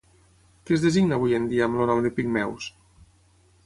[0.69, 2.75] Què es designa avui en dia amb el nom de pigmeus?